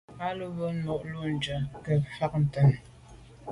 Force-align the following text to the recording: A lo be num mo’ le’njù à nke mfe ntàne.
A 0.25 0.29
lo 0.37 0.47
be 0.55 0.67
num 0.67 0.79
mo’ 1.11 1.19
le’njù 1.21 1.53
à 1.55 1.57
nke 1.79 1.93
mfe 2.03 2.25
ntàne. 2.43 2.77